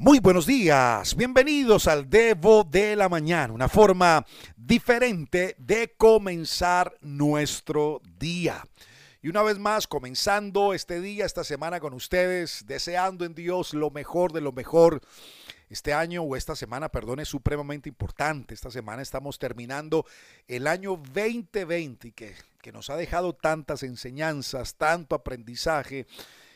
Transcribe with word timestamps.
Muy 0.00 0.20
buenos 0.20 0.46
días, 0.46 1.16
bienvenidos 1.16 1.88
al 1.88 2.08
Devo 2.08 2.62
de 2.62 2.94
la 2.94 3.08
Mañana, 3.08 3.52
una 3.52 3.68
forma 3.68 4.24
diferente 4.56 5.56
de 5.58 5.92
comenzar 5.96 6.94
nuestro 7.00 8.00
día. 8.16 8.64
Y 9.22 9.28
una 9.28 9.42
vez 9.42 9.58
más, 9.58 9.88
comenzando 9.88 10.72
este 10.72 11.00
día, 11.00 11.26
esta 11.26 11.42
semana 11.42 11.80
con 11.80 11.94
ustedes, 11.94 12.64
deseando 12.64 13.24
en 13.24 13.34
Dios 13.34 13.74
lo 13.74 13.90
mejor 13.90 14.32
de 14.32 14.40
lo 14.40 14.52
mejor. 14.52 15.00
Este 15.68 15.92
año 15.92 16.22
o 16.22 16.36
esta 16.36 16.54
semana, 16.54 16.90
perdón, 16.90 17.18
es 17.18 17.26
supremamente 17.26 17.88
importante. 17.88 18.54
Esta 18.54 18.70
semana 18.70 19.02
estamos 19.02 19.40
terminando 19.40 20.06
el 20.46 20.68
año 20.68 20.90
2020 20.92 22.12
que, 22.12 22.36
que 22.62 22.70
nos 22.70 22.88
ha 22.88 22.96
dejado 22.96 23.32
tantas 23.34 23.82
enseñanzas, 23.82 24.76
tanto 24.76 25.16
aprendizaje. 25.16 26.06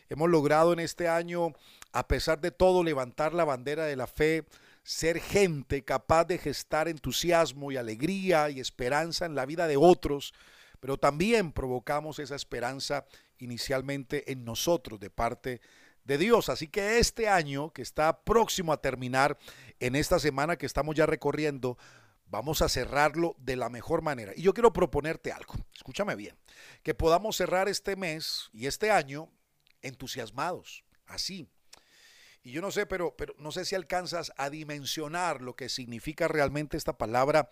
Hemos 0.08 0.30
logrado 0.30 0.72
en 0.72 0.78
este 0.78 1.08
año 1.08 1.54
a 1.92 2.08
pesar 2.08 2.40
de 2.40 2.50
todo, 2.50 2.82
levantar 2.82 3.34
la 3.34 3.44
bandera 3.44 3.84
de 3.84 3.96
la 3.96 4.06
fe, 4.06 4.44
ser 4.82 5.20
gente 5.20 5.84
capaz 5.84 6.24
de 6.24 6.38
gestar 6.38 6.88
entusiasmo 6.88 7.70
y 7.70 7.76
alegría 7.76 8.50
y 8.50 8.60
esperanza 8.60 9.26
en 9.26 9.34
la 9.34 9.46
vida 9.46 9.66
de 9.66 9.76
otros, 9.76 10.34
pero 10.80 10.96
también 10.96 11.52
provocamos 11.52 12.18
esa 12.18 12.34
esperanza 12.34 13.06
inicialmente 13.38 14.32
en 14.32 14.44
nosotros 14.44 14.98
de 14.98 15.10
parte 15.10 15.60
de 16.04 16.18
Dios. 16.18 16.48
Así 16.48 16.68
que 16.68 16.98
este 16.98 17.28
año 17.28 17.72
que 17.72 17.82
está 17.82 18.24
próximo 18.24 18.72
a 18.72 18.80
terminar, 18.80 19.38
en 19.78 19.94
esta 19.94 20.18
semana 20.18 20.56
que 20.56 20.66
estamos 20.66 20.96
ya 20.96 21.06
recorriendo, 21.06 21.76
vamos 22.26 22.62
a 22.62 22.68
cerrarlo 22.68 23.36
de 23.38 23.56
la 23.56 23.68
mejor 23.68 24.02
manera. 24.02 24.32
Y 24.34 24.42
yo 24.42 24.54
quiero 24.54 24.72
proponerte 24.72 25.32
algo, 25.32 25.54
escúchame 25.74 26.16
bien, 26.16 26.36
que 26.82 26.94
podamos 26.94 27.36
cerrar 27.36 27.68
este 27.68 27.94
mes 27.94 28.48
y 28.52 28.66
este 28.66 28.90
año 28.90 29.28
entusiasmados, 29.82 30.84
así, 31.06 31.48
y 32.44 32.52
yo 32.52 32.60
no 32.60 32.70
sé, 32.70 32.86
pero, 32.86 33.14
pero 33.16 33.34
no 33.38 33.52
sé 33.52 33.64
si 33.64 33.74
alcanzas 33.74 34.32
a 34.36 34.50
dimensionar 34.50 35.42
lo 35.42 35.54
que 35.54 35.68
significa 35.68 36.26
realmente 36.26 36.76
esta 36.76 36.98
palabra 36.98 37.50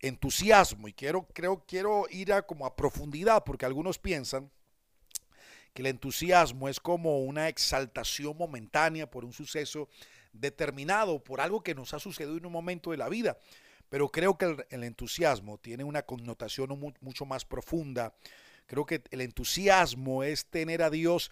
entusiasmo. 0.00 0.88
Y 0.88 0.92
quiero, 0.92 1.28
creo, 1.32 1.64
quiero 1.66 2.06
ir 2.10 2.32
a 2.32 2.42
como 2.42 2.66
a 2.66 2.74
profundidad, 2.74 3.44
porque 3.44 3.66
algunos 3.66 3.98
piensan 3.98 4.50
que 5.72 5.82
el 5.82 5.86
entusiasmo 5.86 6.68
es 6.68 6.80
como 6.80 7.20
una 7.20 7.48
exaltación 7.48 8.36
momentánea 8.36 9.10
por 9.10 9.24
un 9.24 9.32
suceso 9.32 9.88
determinado, 10.32 11.22
por 11.22 11.40
algo 11.40 11.62
que 11.62 11.74
nos 11.74 11.94
ha 11.94 12.00
sucedido 12.00 12.36
en 12.36 12.46
un 12.46 12.52
momento 12.52 12.90
de 12.90 12.96
la 12.96 13.08
vida. 13.08 13.38
Pero 13.88 14.08
creo 14.08 14.36
que 14.36 14.46
el, 14.46 14.66
el 14.70 14.84
entusiasmo 14.84 15.58
tiene 15.58 15.84
una 15.84 16.02
connotación 16.02 16.78
mucho 17.00 17.26
más 17.26 17.44
profunda 17.44 18.12
Creo 18.66 18.86
que 18.86 19.02
el 19.10 19.20
entusiasmo 19.20 20.22
es 20.22 20.46
tener 20.46 20.82
a 20.82 20.90
Dios 20.90 21.30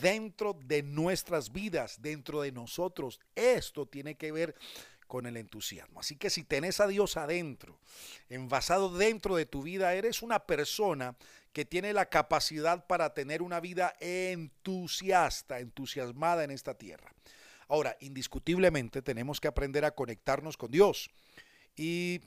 dentro 0.00 0.58
de 0.64 0.82
nuestras 0.82 1.52
vidas, 1.52 2.02
dentro 2.02 2.42
de 2.42 2.52
nosotros. 2.52 3.20
Esto 3.34 3.86
tiene 3.86 4.16
que 4.16 4.32
ver 4.32 4.54
con 5.06 5.26
el 5.26 5.36
entusiasmo. 5.36 6.00
Así 6.00 6.16
que 6.16 6.30
si 6.30 6.44
tenés 6.44 6.80
a 6.80 6.86
Dios 6.86 7.16
adentro, 7.16 7.78
envasado 8.28 8.96
dentro 8.96 9.36
de 9.36 9.44
tu 9.44 9.62
vida, 9.62 9.92
eres 9.94 10.22
una 10.22 10.38
persona 10.46 11.16
que 11.52 11.64
tiene 11.64 11.92
la 11.92 12.06
capacidad 12.06 12.86
para 12.86 13.12
tener 13.12 13.42
una 13.42 13.58
vida 13.58 13.94
entusiasta, 13.98 15.58
entusiasmada 15.58 16.44
en 16.44 16.52
esta 16.52 16.74
tierra. 16.74 17.12
Ahora, 17.66 17.96
indiscutiblemente 18.00 19.02
tenemos 19.02 19.40
que 19.40 19.48
aprender 19.48 19.84
a 19.84 19.94
conectarnos 19.94 20.56
con 20.56 20.70
Dios. 20.70 21.10
Y, 21.76 22.20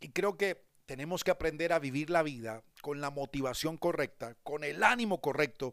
y 0.00 0.08
creo 0.10 0.36
que 0.36 0.62
tenemos 0.86 1.24
que 1.24 1.30
aprender 1.32 1.72
a 1.72 1.78
vivir 1.80 2.08
la 2.10 2.22
vida 2.22 2.62
con 2.82 3.00
la 3.00 3.08
motivación 3.08 3.78
correcta, 3.78 4.36
con 4.42 4.64
el 4.64 4.82
ánimo 4.82 5.22
correcto 5.22 5.72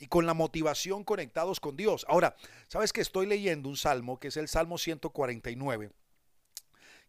y 0.00 0.08
con 0.08 0.26
la 0.26 0.34
motivación 0.34 1.04
conectados 1.04 1.60
con 1.60 1.76
Dios. 1.76 2.04
Ahora, 2.08 2.34
¿sabes 2.66 2.92
que 2.92 3.02
estoy 3.02 3.26
leyendo 3.26 3.68
un 3.68 3.76
salmo 3.76 4.18
que 4.18 4.28
es 4.28 4.36
el 4.36 4.48
Salmo 4.48 4.78
149? 4.78 5.92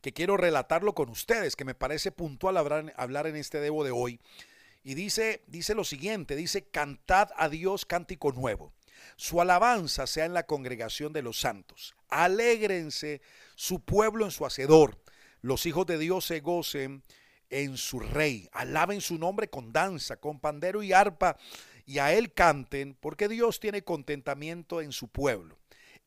que 0.01 0.13
quiero 0.13 0.37
relatarlo 0.37 0.93
con 0.93 1.09
ustedes, 1.09 1.55
que 1.55 1.65
me 1.65 1.75
parece 1.75 2.11
puntual 2.11 2.57
hablar, 2.57 2.93
hablar 2.95 3.27
en 3.27 3.35
este 3.35 3.59
debo 3.59 3.83
de 3.83 3.91
hoy. 3.91 4.19
Y 4.83 4.93
dice, 4.93 5.43
dice 5.47 5.75
lo 5.75 5.83
siguiente, 5.83 6.35
dice, 6.35 6.63
cantad 6.63 7.29
a 7.35 7.49
Dios 7.49 7.85
cántico 7.85 8.31
nuevo. 8.31 8.73
Su 9.17 9.41
alabanza 9.41 10.07
sea 10.07 10.25
en 10.25 10.33
la 10.33 10.45
congregación 10.45 11.13
de 11.13 11.21
los 11.21 11.39
santos. 11.39 11.95
Alégrense 12.09 13.21
su 13.55 13.81
pueblo 13.81 14.25
en 14.25 14.31
su 14.31 14.45
hacedor. 14.45 15.01
Los 15.41 15.65
hijos 15.65 15.85
de 15.85 15.97
Dios 15.97 16.25
se 16.25 16.39
gocen 16.39 17.03
en 17.49 17.77
su 17.77 17.99
rey. 17.99 18.49
Alaben 18.51 19.01
su 19.01 19.17
nombre 19.17 19.49
con 19.49 19.71
danza, 19.71 20.17
con 20.17 20.39
pandero 20.39 20.83
y 20.83 20.93
arpa, 20.93 21.37
y 21.85 21.99
a 21.99 22.13
él 22.13 22.33
canten, 22.33 22.95
porque 22.99 23.27
Dios 23.27 23.59
tiene 23.59 23.83
contentamiento 23.83 24.81
en 24.81 24.91
su 24.91 25.07
pueblo. 25.07 25.57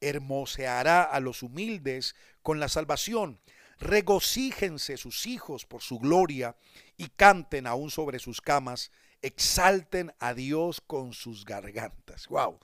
Hermoseará 0.01 1.03
a 1.03 1.21
los 1.21 1.43
humildes 1.43 2.15
con 2.43 2.61
la 2.61 2.69
salvación. 2.69 3.41
Regocíjense 3.79 4.97
sus 4.97 5.27
hijos 5.27 5.67
por 5.67 5.83
su 5.83 5.99
gloria 5.99 6.57
y 6.97 7.09
canten 7.09 7.67
aún 7.67 7.91
sobre 7.91 8.21
sus 8.21 8.41
camas. 8.41 8.93
Exalten 9.23 10.13
a 10.21 10.35
Dios 10.35 10.81
con 10.81 11.13
sus 11.13 11.45
gargantas. 11.45 12.29
Wow. 12.29 12.61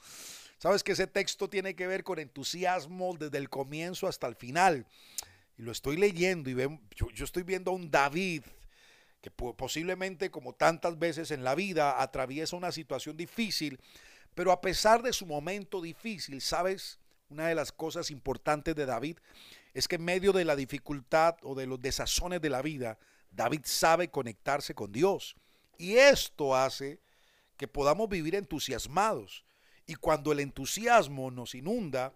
Sabes 0.58 0.82
que 0.82 0.92
ese 0.92 1.06
texto 1.06 1.48
tiene 1.48 1.74
que 1.74 1.86
ver 1.86 2.02
con 2.02 2.18
entusiasmo 2.18 3.16
desde 3.18 3.38
el 3.38 3.48
comienzo 3.48 4.08
hasta 4.08 4.26
el 4.26 4.34
final. 4.34 4.86
Y 5.56 5.62
lo 5.62 5.72
estoy 5.72 5.96
leyendo 5.96 6.50
y 6.50 6.56
yo, 6.94 7.24
estoy 7.24 7.42
viendo 7.42 7.70
a 7.70 7.74
un 7.74 7.90
David 7.90 8.42
posiblemente 9.30 10.30
como 10.30 10.52
tantas 10.52 10.98
veces 10.98 11.30
en 11.30 11.44
la 11.44 11.54
vida 11.54 12.00
atraviesa 12.02 12.56
una 12.56 12.72
situación 12.72 13.16
difícil, 13.16 13.80
pero 14.34 14.52
a 14.52 14.60
pesar 14.60 15.02
de 15.02 15.12
su 15.12 15.26
momento 15.26 15.80
difícil, 15.80 16.40
¿sabes? 16.40 16.98
Una 17.28 17.48
de 17.48 17.54
las 17.54 17.72
cosas 17.72 18.10
importantes 18.10 18.74
de 18.74 18.86
David 18.86 19.18
es 19.74 19.88
que 19.88 19.96
en 19.96 20.04
medio 20.04 20.32
de 20.32 20.44
la 20.44 20.56
dificultad 20.56 21.36
o 21.42 21.54
de 21.54 21.66
los 21.66 21.80
desazones 21.80 22.40
de 22.40 22.50
la 22.50 22.62
vida, 22.62 22.98
David 23.30 23.62
sabe 23.64 24.10
conectarse 24.10 24.74
con 24.74 24.92
Dios. 24.92 25.36
Y 25.76 25.96
esto 25.96 26.56
hace 26.56 27.00
que 27.56 27.68
podamos 27.68 28.08
vivir 28.08 28.34
entusiasmados. 28.34 29.44
Y 29.86 29.94
cuando 29.94 30.32
el 30.32 30.40
entusiasmo 30.40 31.30
nos 31.30 31.54
inunda, 31.54 32.12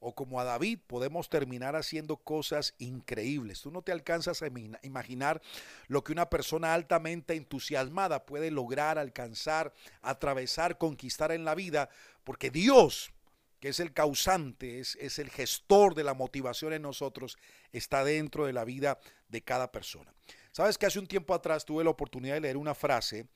o 0.00 0.14
como 0.14 0.40
a 0.40 0.44
David 0.44 0.78
podemos 0.86 1.28
terminar 1.28 1.76
haciendo 1.76 2.16
cosas 2.16 2.74
increíbles. 2.78 3.60
Tú 3.60 3.70
no 3.70 3.82
te 3.82 3.92
alcanzas 3.92 4.42
a 4.42 4.48
imaginar 4.82 5.42
lo 5.88 6.04
que 6.04 6.12
una 6.12 6.30
persona 6.30 6.74
altamente 6.74 7.34
entusiasmada 7.34 8.26
puede 8.26 8.50
lograr, 8.50 8.98
alcanzar, 8.98 9.72
atravesar, 10.02 10.78
conquistar 10.78 11.32
en 11.32 11.44
la 11.44 11.54
vida, 11.54 11.88
porque 12.24 12.50
Dios, 12.50 13.12
que 13.60 13.68
es 13.70 13.80
el 13.80 13.92
causante, 13.92 14.78
es, 14.78 14.96
es 15.00 15.18
el 15.18 15.30
gestor 15.30 15.94
de 15.94 16.04
la 16.04 16.14
motivación 16.14 16.72
en 16.72 16.82
nosotros, 16.82 17.36
está 17.72 18.04
dentro 18.04 18.46
de 18.46 18.52
la 18.52 18.64
vida 18.64 18.98
de 19.28 19.42
cada 19.42 19.72
persona. 19.72 20.14
Sabes 20.52 20.78
que 20.78 20.86
hace 20.86 20.98
un 20.98 21.06
tiempo 21.06 21.34
atrás 21.34 21.64
tuve 21.64 21.84
la 21.84 21.90
oportunidad 21.90 22.34
de 22.34 22.40
leer 22.40 22.56
una 22.56 22.74
frase 22.74 23.28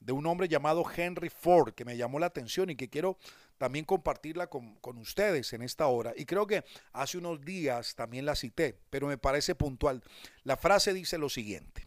de 0.00 0.12
un 0.12 0.26
hombre 0.26 0.48
llamado 0.48 0.84
Henry 0.94 1.30
Ford 1.30 1.74
que 1.74 1.84
me 1.84 1.96
llamó 1.96 2.18
la 2.18 2.26
atención 2.26 2.70
y 2.70 2.76
que 2.76 2.90
quiero 2.90 3.18
también 3.58 3.84
compartirla 3.84 4.48
con, 4.48 4.78
ustedes 4.98 5.52
en 5.52 5.62
esta 5.62 5.86
hora. 5.86 6.12
Y 6.16 6.26
creo 6.26 6.46
que 6.46 6.64
hace 6.92 7.18
unos 7.18 7.44
días 7.44 7.94
también 7.94 8.26
la 8.26 8.36
cité, 8.36 8.78
pero 8.90 9.06
me 9.06 9.18
parece 9.18 9.54
puntual. 9.54 10.02
La 10.42 10.56
frase 10.56 10.92
dice 10.92 11.18
lo 11.18 11.28
siguiente. 11.28 11.86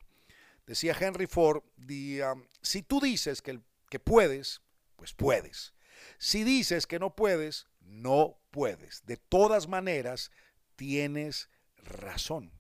Decía 0.66 0.96
Henry 1.00 1.28
Ford, 1.28 1.64
um, 1.78 2.44
si 2.62 2.82
tú 2.82 3.00
dices 3.00 3.42
que, 3.42 3.60
que 3.90 4.00
puedes, 4.00 4.62
pues 4.96 5.14
puedes. 5.14 5.74
Si 6.18 6.44
dices 6.44 6.88
que 6.88 7.00
no 7.00 7.16
puedes, 7.16 7.68
no 7.82 8.40
puedes. 8.52 9.06
De 9.06 9.18
todas 9.18 9.68
maneras, 9.68 10.32
tienes 10.76 11.50
razón. 11.78 12.52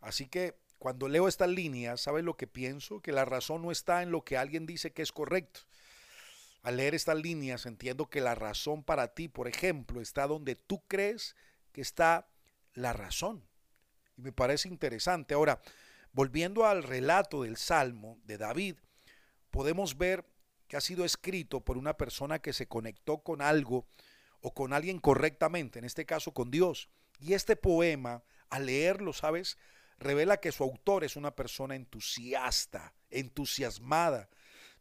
Así 0.00 0.26
que 0.28 0.56
cuando 0.84 1.08
leo 1.08 1.28
estas 1.28 1.48
líneas, 1.48 2.02
¿sabes 2.02 2.24
lo 2.24 2.36
que 2.36 2.46
pienso? 2.46 3.00
Que 3.00 3.10
la 3.10 3.24
razón 3.24 3.62
no 3.62 3.70
está 3.70 4.02
en 4.02 4.10
lo 4.10 4.22
que 4.22 4.36
alguien 4.36 4.66
dice 4.66 4.92
que 4.92 5.00
es 5.00 5.12
correcto. 5.12 5.60
Al 6.62 6.76
leer 6.76 6.94
estas 6.94 7.16
líneas 7.16 7.64
entiendo 7.64 8.10
que 8.10 8.20
la 8.20 8.34
razón 8.34 8.84
para 8.84 9.14
ti, 9.14 9.28
por 9.28 9.48
ejemplo, 9.48 10.02
está 10.02 10.26
donde 10.26 10.56
tú 10.56 10.82
crees 10.86 11.36
que 11.72 11.80
está 11.80 12.28
la 12.74 12.92
razón. 12.92 13.42
Y 14.18 14.20
me 14.20 14.32
parece 14.32 14.68
interesante. 14.68 15.32
Ahora, 15.32 15.62
volviendo 16.12 16.66
al 16.66 16.82
relato 16.82 17.44
del 17.44 17.56
Salmo 17.56 18.18
de 18.26 18.36
David, 18.36 18.76
podemos 19.50 19.96
ver 19.96 20.26
que 20.68 20.76
ha 20.76 20.82
sido 20.82 21.06
escrito 21.06 21.60
por 21.64 21.78
una 21.78 21.96
persona 21.96 22.40
que 22.40 22.52
se 22.52 22.68
conectó 22.68 23.22
con 23.22 23.40
algo 23.40 23.86
o 24.42 24.52
con 24.52 24.74
alguien 24.74 24.98
correctamente, 24.98 25.78
en 25.78 25.86
este 25.86 26.04
caso 26.04 26.34
con 26.34 26.50
Dios. 26.50 26.90
Y 27.20 27.32
este 27.32 27.56
poema, 27.56 28.22
al 28.50 28.66
leerlo, 28.66 29.14
¿sabes? 29.14 29.56
Revela 29.98 30.38
que 30.38 30.52
su 30.52 30.64
autor 30.64 31.04
es 31.04 31.16
una 31.16 31.34
persona 31.34 31.74
entusiasta, 31.74 32.94
entusiasmada. 33.10 34.28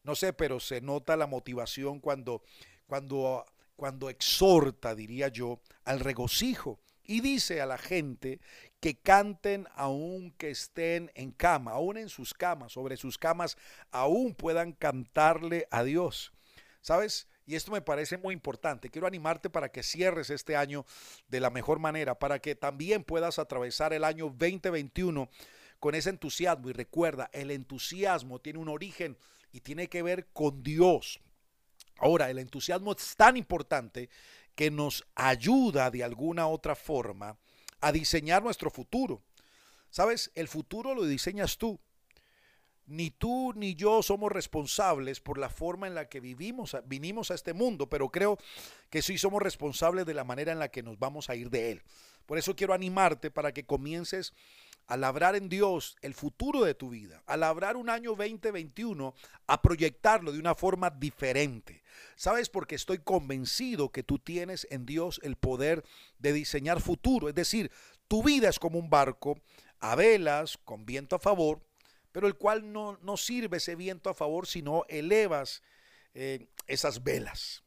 No 0.03 0.15
sé, 0.15 0.33
pero 0.33 0.59
se 0.59 0.81
nota 0.81 1.15
la 1.15 1.27
motivación 1.27 1.99
cuando, 1.99 2.43
cuando, 2.87 3.45
cuando 3.75 4.09
exhorta, 4.09 4.95
diría 4.95 5.29
yo, 5.29 5.61
al 5.85 5.99
regocijo 5.99 6.79
y 7.03 7.21
dice 7.21 7.61
a 7.61 7.65
la 7.65 7.77
gente 7.77 8.39
que 8.79 8.95
canten 8.95 9.67
aún 9.75 10.31
que 10.31 10.49
estén 10.49 11.11
en 11.15 11.31
cama, 11.31 11.71
aún 11.71 11.97
en 11.97 12.09
sus 12.09 12.33
camas, 12.33 12.73
sobre 12.73 12.97
sus 12.97 13.17
camas, 13.17 13.57
aún 13.91 14.35
puedan 14.35 14.73
cantarle 14.73 15.67
a 15.71 15.83
Dios. 15.83 16.33
¿Sabes? 16.81 17.27
Y 17.45 17.55
esto 17.55 17.71
me 17.71 17.81
parece 17.81 18.17
muy 18.17 18.33
importante. 18.33 18.89
Quiero 18.89 19.07
animarte 19.07 19.49
para 19.49 19.69
que 19.69 19.83
cierres 19.83 20.29
este 20.29 20.55
año 20.55 20.85
de 21.27 21.39
la 21.39 21.49
mejor 21.49 21.79
manera, 21.79 22.17
para 22.17 22.39
que 22.39 22.55
también 22.55 23.03
puedas 23.03 23.39
atravesar 23.39 23.93
el 23.93 24.03
año 24.03 24.25
2021 24.25 25.29
con 25.79 25.95
ese 25.95 26.09
entusiasmo. 26.09 26.69
Y 26.69 26.73
recuerda, 26.73 27.29
el 27.33 27.51
entusiasmo 27.51 28.39
tiene 28.39 28.59
un 28.59 28.69
origen 28.69 29.17
y 29.51 29.59
tiene 29.59 29.89
que 29.89 30.01
ver 30.01 30.27
con 30.31 30.63
Dios. 30.63 31.19
Ahora, 31.97 32.29
el 32.29 32.39
entusiasmo 32.39 32.93
es 32.93 33.15
tan 33.15 33.37
importante 33.37 34.09
que 34.55 34.71
nos 34.71 35.05
ayuda 35.15 35.91
de 35.91 36.03
alguna 36.03 36.47
otra 36.47 36.75
forma 36.75 37.37
a 37.81 37.91
diseñar 37.91 38.43
nuestro 38.43 38.69
futuro. 38.69 39.21
Sabes, 39.89 40.31
el 40.35 40.47
futuro 40.47 40.95
lo 40.95 41.05
diseñas 41.05 41.57
tú. 41.57 41.79
Ni 42.93 43.09
tú 43.09 43.53
ni 43.55 43.73
yo 43.73 44.03
somos 44.03 44.31
responsables 44.31 45.19
por 45.19 45.39
la 45.39 45.49
forma 45.49 45.87
en 45.87 45.95
la 45.95 46.09
que 46.09 46.19
vivimos, 46.19 46.77
vinimos 46.85 47.31
a 47.31 47.33
este 47.33 47.53
mundo, 47.53 47.89
pero 47.89 48.09
creo 48.09 48.37
que 48.91 49.01
sí 49.01 49.17
somos 49.17 49.41
responsables 49.41 50.05
de 50.05 50.13
la 50.13 50.23
manera 50.23 50.51
en 50.51 50.59
la 50.59 50.69
que 50.69 50.83
nos 50.83 50.99
vamos 50.99 51.27
a 51.31 51.35
ir 51.35 51.49
de 51.49 51.71
él. 51.71 51.81
Por 52.27 52.37
eso 52.37 52.55
quiero 52.55 52.71
animarte 52.71 53.31
para 53.31 53.51
que 53.51 53.65
comiences 53.65 54.31
a 54.85 54.95
labrar 54.95 55.35
en 55.35 55.49
Dios 55.49 55.95
el 56.03 56.13
futuro 56.13 56.63
de 56.63 56.75
tu 56.75 56.91
vida, 56.91 57.23
a 57.25 57.35
labrar 57.35 57.77
un 57.77 57.89
año 57.89 58.11
2021, 58.11 59.15
a 59.47 59.61
proyectarlo 59.63 60.31
de 60.31 60.37
una 60.37 60.53
forma 60.53 60.91
diferente. 60.91 61.81
¿Sabes? 62.15 62.47
Porque 62.47 62.75
estoy 62.75 62.99
convencido 62.99 63.91
que 63.91 64.03
tú 64.03 64.19
tienes 64.19 64.67
en 64.69 64.85
Dios 64.85 65.19
el 65.23 65.35
poder 65.35 65.83
de 66.19 66.31
diseñar 66.31 66.79
futuro. 66.79 67.27
Es 67.27 67.33
decir, 67.33 67.71
tu 68.07 68.21
vida 68.21 68.49
es 68.49 68.59
como 68.59 68.77
un 68.77 68.91
barco 68.91 69.39
a 69.79 69.95
velas, 69.95 70.59
con 70.63 70.85
viento 70.85 71.15
a 71.15 71.19
favor, 71.19 71.59
pero 72.13 72.27
el 72.27 72.35
cual 72.35 72.71
no, 72.71 72.97
no 73.01 73.17
sirve 73.17 73.57
ese 73.57 73.75
viento 73.75 74.09
a 74.09 74.13
favor, 74.13 74.47
sino 74.47 74.85
elevas 74.87 75.61
eh, 76.13 76.47
esas 76.67 77.03
velas. 77.03 77.63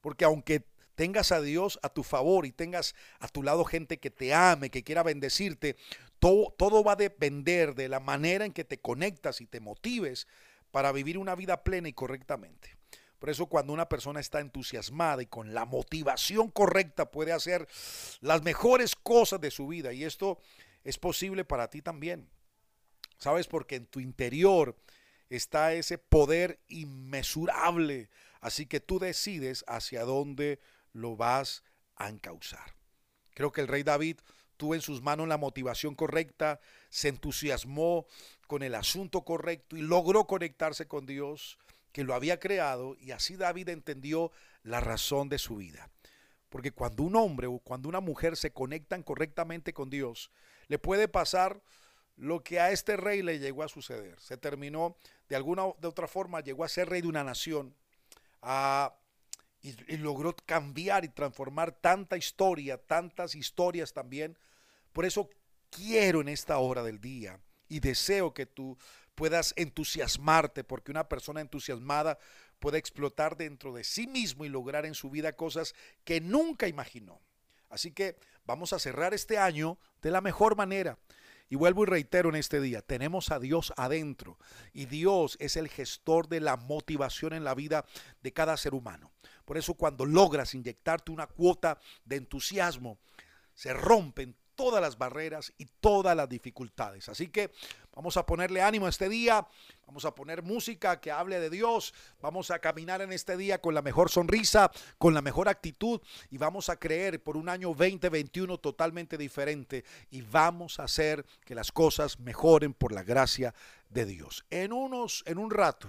Porque 0.00 0.24
aunque 0.24 0.64
tengas 0.94 1.32
a 1.32 1.40
Dios 1.40 1.80
a 1.82 1.88
tu 1.88 2.04
favor 2.04 2.46
y 2.46 2.52
tengas 2.52 2.94
a 3.18 3.26
tu 3.26 3.42
lado 3.42 3.64
gente 3.64 3.98
que 3.98 4.10
te 4.10 4.32
ame, 4.34 4.70
que 4.70 4.84
quiera 4.84 5.02
bendecirte, 5.02 5.76
todo, 6.18 6.54
todo 6.56 6.84
va 6.84 6.92
a 6.92 6.96
depender 6.96 7.74
de 7.74 7.88
la 7.88 7.98
manera 7.98 8.44
en 8.44 8.52
que 8.52 8.64
te 8.64 8.78
conectas 8.78 9.40
y 9.40 9.46
te 9.46 9.60
motives 9.60 10.28
para 10.70 10.92
vivir 10.92 11.16
una 11.16 11.34
vida 11.34 11.64
plena 11.64 11.88
y 11.88 11.94
correctamente. 11.94 12.76
Por 13.18 13.30
eso 13.30 13.46
cuando 13.46 13.72
una 13.72 13.88
persona 13.88 14.20
está 14.20 14.40
entusiasmada 14.40 15.22
y 15.22 15.26
con 15.26 15.54
la 15.54 15.64
motivación 15.64 16.50
correcta 16.50 17.10
puede 17.10 17.32
hacer 17.32 17.66
las 18.20 18.42
mejores 18.42 18.94
cosas 18.94 19.40
de 19.40 19.50
su 19.50 19.66
vida. 19.66 19.94
Y 19.94 20.04
esto 20.04 20.38
es 20.84 20.98
posible 20.98 21.46
para 21.46 21.70
ti 21.70 21.80
también. 21.80 22.28
¿Sabes? 23.18 23.46
Porque 23.46 23.76
en 23.76 23.86
tu 23.86 24.00
interior 24.00 24.76
está 25.30 25.72
ese 25.72 25.98
poder 25.98 26.60
inmesurable. 26.68 28.08
Así 28.40 28.66
que 28.66 28.80
tú 28.80 28.98
decides 28.98 29.64
hacia 29.66 30.04
dónde 30.04 30.60
lo 30.92 31.16
vas 31.16 31.62
a 31.96 32.08
encauzar. 32.08 32.74
Creo 33.34 33.52
que 33.52 33.60
el 33.60 33.68
rey 33.68 33.82
David 33.82 34.18
tuvo 34.56 34.74
en 34.74 34.80
sus 34.80 35.02
manos 35.02 35.28
la 35.28 35.36
motivación 35.36 35.94
correcta, 35.94 36.60
se 36.88 37.08
entusiasmó 37.08 38.06
con 38.46 38.62
el 38.62 38.74
asunto 38.74 39.22
correcto 39.22 39.76
y 39.76 39.82
logró 39.82 40.26
conectarse 40.26 40.86
con 40.86 41.06
Dios 41.06 41.58
que 41.92 42.04
lo 42.04 42.14
había 42.14 42.38
creado 42.38 42.96
y 43.00 43.10
así 43.12 43.36
David 43.36 43.68
entendió 43.68 44.30
la 44.62 44.80
razón 44.80 45.28
de 45.28 45.38
su 45.38 45.56
vida. 45.56 45.90
Porque 46.48 46.70
cuando 46.70 47.02
un 47.02 47.16
hombre 47.16 47.46
o 47.46 47.58
cuando 47.58 47.88
una 47.88 48.00
mujer 48.00 48.36
se 48.36 48.52
conectan 48.52 49.02
correctamente 49.02 49.72
con 49.72 49.90
Dios, 49.90 50.30
le 50.68 50.78
puede 50.78 51.08
pasar 51.08 51.60
lo 52.16 52.42
que 52.42 52.60
a 52.60 52.70
este 52.70 52.96
rey 52.96 53.22
le 53.22 53.38
llegó 53.38 53.62
a 53.62 53.68
suceder. 53.68 54.18
Se 54.20 54.36
terminó, 54.36 54.96
de 55.28 55.36
alguna 55.36 55.64
de 55.78 55.88
otra 55.88 56.08
forma, 56.08 56.40
llegó 56.40 56.64
a 56.64 56.68
ser 56.68 56.88
rey 56.88 57.02
de 57.02 57.08
una 57.08 57.24
nación 57.24 57.74
y, 59.60 59.68
y, 59.92 59.96
logró 59.98 60.34
cambiar 60.34 61.04
y 61.04 61.08
transformar 61.08 61.72
tanta 61.72 62.16
historia, 62.16 62.78
tantas 62.78 63.34
historias 63.34 63.92
también. 63.92 64.38
Por 64.92 65.04
eso 65.04 65.28
quiero 65.70 66.20
en 66.20 66.28
esta 66.28 66.58
hora 66.58 66.82
del 66.82 67.00
día 67.00 67.40
y 67.68 67.80
deseo 67.80 68.32
que 68.32 68.46
tú 68.46 68.78
puedas 69.14 69.54
entusiasmarte, 69.56 70.62
porque 70.62 70.90
una 70.90 71.08
persona 71.08 71.40
entusiasmada 71.40 72.18
puede 72.58 72.78
explotar 72.78 73.36
dentro 73.36 73.74
de 73.74 73.84
sí 73.84 74.06
mismo 74.06 74.44
y 74.44 74.48
lograr 74.48 74.86
en 74.86 74.94
su 74.94 75.10
vida 75.10 75.34
cosas 75.34 75.74
que 76.04 76.20
nunca 76.20 76.68
imaginó. 76.68 77.20
Así 77.68 77.90
que 77.90 78.16
vamos 78.44 78.72
a 78.72 78.78
cerrar 78.78 79.12
este 79.14 79.38
año 79.38 79.78
de 80.02 80.10
la 80.10 80.20
mejor 80.20 80.56
manera. 80.56 80.98
Y 81.48 81.56
vuelvo 81.56 81.84
y 81.84 81.86
reitero 81.86 82.28
en 82.28 82.34
este 82.34 82.60
día, 82.60 82.82
tenemos 82.82 83.30
a 83.30 83.38
Dios 83.38 83.72
adentro 83.76 84.38
y 84.72 84.86
Dios 84.86 85.36
es 85.40 85.56
el 85.56 85.68
gestor 85.68 86.28
de 86.28 86.40
la 86.40 86.56
motivación 86.56 87.32
en 87.32 87.44
la 87.44 87.54
vida 87.54 87.84
de 88.22 88.32
cada 88.32 88.56
ser 88.56 88.74
humano. 88.74 89.12
Por 89.44 89.56
eso 89.56 89.74
cuando 89.74 90.06
logras 90.06 90.54
inyectarte 90.54 91.12
una 91.12 91.28
cuota 91.28 91.78
de 92.04 92.16
entusiasmo, 92.16 92.98
se 93.54 93.72
rompen 93.72 94.36
todas 94.56 94.80
las 94.80 94.98
barreras 94.98 95.52
y 95.58 95.66
todas 95.66 96.16
las 96.16 96.28
dificultades. 96.28 97.08
Así 97.08 97.28
que 97.28 97.52
vamos 97.94 98.16
a 98.16 98.26
ponerle 98.26 98.62
ánimo 98.62 98.86
a 98.86 98.88
este 98.88 99.08
día, 99.08 99.46
vamos 99.86 100.04
a 100.04 100.14
poner 100.14 100.42
música 100.42 101.00
que 101.00 101.12
hable 101.12 101.38
de 101.38 101.50
Dios, 101.50 101.94
vamos 102.20 102.50
a 102.50 102.58
caminar 102.58 103.02
en 103.02 103.12
este 103.12 103.36
día 103.36 103.60
con 103.60 103.74
la 103.74 103.82
mejor 103.82 104.10
sonrisa, 104.10 104.72
con 104.98 105.14
la 105.14 105.22
mejor 105.22 105.48
actitud 105.48 106.00
y 106.30 106.38
vamos 106.38 106.68
a 106.68 106.78
creer 106.78 107.22
por 107.22 107.36
un 107.36 107.48
año 107.48 107.68
2021 107.68 108.58
totalmente 108.58 109.16
diferente 109.16 109.84
y 110.10 110.22
vamos 110.22 110.80
a 110.80 110.84
hacer 110.84 111.24
que 111.44 111.54
las 111.54 111.70
cosas 111.70 112.18
mejoren 112.18 112.74
por 112.74 112.92
la 112.92 113.02
gracia 113.02 113.54
de 113.90 114.06
Dios. 114.06 114.44
En 114.50 114.72
unos, 114.72 115.22
en 115.26 115.38
un 115.38 115.50
rato 115.50 115.88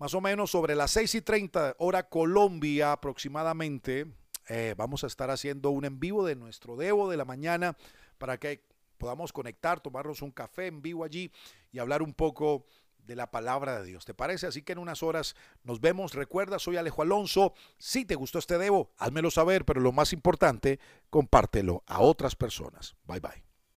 más 0.00 0.14
o 0.14 0.20
menos 0.22 0.50
sobre 0.50 0.74
las 0.74 0.92
6 0.92 1.16
y 1.16 1.20
30 1.20 1.74
hora 1.78 2.08
Colombia 2.08 2.92
aproximadamente, 2.92 4.06
eh, 4.52 4.74
vamos 4.76 5.04
a 5.04 5.06
estar 5.06 5.30
haciendo 5.30 5.70
un 5.70 5.84
en 5.84 6.00
vivo 6.00 6.26
de 6.26 6.34
nuestro 6.34 6.74
Devo 6.74 7.08
de 7.08 7.16
la 7.16 7.24
mañana 7.24 7.76
para 8.18 8.36
que 8.40 8.64
podamos 8.98 9.32
conectar, 9.32 9.78
tomarnos 9.78 10.22
un 10.22 10.32
café 10.32 10.66
en 10.66 10.82
vivo 10.82 11.04
allí 11.04 11.30
y 11.70 11.78
hablar 11.78 12.02
un 12.02 12.12
poco 12.12 12.66
de 12.98 13.14
la 13.14 13.30
palabra 13.30 13.78
de 13.78 13.86
Dios. 13.86 14.04
¿Te 14.04 14.12
parece? 14.12 14.48
Así 14.48 14.62
que 14.62 14.72
en 14.72 14.78
unas 14.78 15.04
horas 15.04 15.36
nos 15.62 15.80
vemos. 15.80 16.14
Recuerda, 16.14 16.58
soy 16.58 16.76
Alejo 16.78 17.02
Alonso. 17.02 17.54
Si 17.78 18.04
te 18.04 18.16
gustó 18.16 18.40
este 18.40 18.58
Devo, 18.58 18.90
házmelo 18.98 19.30
saber, 19.30 19.64
pero 19.64 19.80
lo 19.80 19.92
más 19.92 20.12
importante, 20.12 20.80
compártelo 21.10 21.84
a 21.86 22.00
otras 22.00 22.34
personas. 22.34 22.96
Bye 23.06 23.20
bye. 23.20 23.49